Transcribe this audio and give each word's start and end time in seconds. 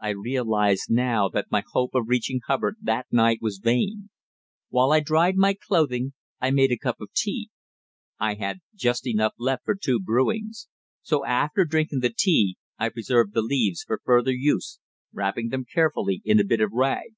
I 0.00 0.10
realised 0.10 0.92
now 0.92 1.28
that 1.30 1.50
my 1.50 1.64
hope 1.72 1.96
of 1.96 2.06
reaching 2.06 2.38
Hubbard 2.46 2.76
that 2.80 3.08
night 3.10 3.38
was 3.42 3.58
vain. 3.58 4.10
While 4.68 4.92
I 4.92 5.00
dried 5.00 5.34
my 5.34 5.54
clothing, 5.54 6.12
I 6.40 6.52
made 6.52 6.70
a 6.70 6.78
cup 6.78 7.00
of 7.00 7.12
tea. 7.14 7.50
I 8.20 8.34
had 8.34 8.60
just 8.76 9.08
enough 9.08 9.34
left 9.40 9.64
for 9.64 9.74
two 9.74 9.98
brewings, 9.98 10.68
so 11.02 11.24
after 11.24 11.64
drinking 11.64 11.98
the 11.98 12.14
tea 12.16 12.56
I 12.78 12.90
preserved 12.90 13.34
the 13.34 13.42
leaves 13.42 13.82
for 13.82 14.00
further 14.04 14.30
use, 14.30 14.78
wrapping 15.12 15.48
them 15.48 15.64
carefully 15.64 16.22
in 16.24 16.38
a 16.38 16.44
bit 16.44 16.60
of 16.60 16.70
rag. 16.72 17.14